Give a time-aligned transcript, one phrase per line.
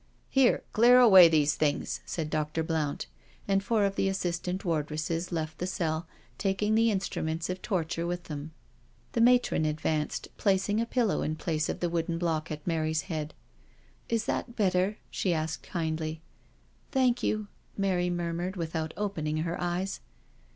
[0.31, 2.63] "Here, clear away these things," said Dr.
[2.63, 3.05] Blount,
[3.47, 6.07] and four of the assistant wardresses left the cell,
[6.39, 8.51] taking the instruments of torture with them.
[9.11, 13.35] The matron advanced, placing a pillow in place of the wooden block at Mary's head."
[14.09, 16.23] Is that better?" she asked kindly."
[16.91, 17.45] Thank you,"
[17.77, 19.99] Mary murmured, without opening her eyes.